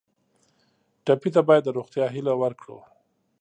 [1.05, 2.77] ټپي ته باید د روغتیا هیله ورکړو.